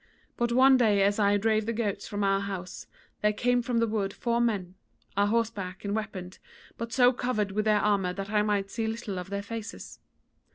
[0.35, 2.87] But one day as I drave the goats from our house
[3.21, 4.73] there came from the wood four men,
[5.15, 6.39] a horseback and weaponed,
[6.75, 9.99] but so covered with their armour that I might see little of their faces.